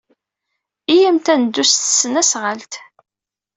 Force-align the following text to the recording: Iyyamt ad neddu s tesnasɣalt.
Iyyamt 0.93 1.27
ad 1.33 1.37
neddu 1.41 1.63
s 1.65 1.71
tesnasɣalt. 1.73 2.73